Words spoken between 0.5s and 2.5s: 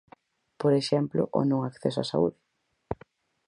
Por exemplo, o non acceso á saúde.